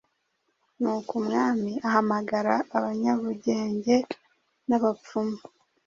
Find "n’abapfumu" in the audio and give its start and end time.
4.67-5.37